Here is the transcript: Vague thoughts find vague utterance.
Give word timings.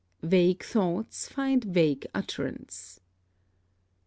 Vague 0.23 0.63
thoughts 0.63 1.29
find 1.29 1.63
vague 1.63 2.07
utterance. 2.15 3.01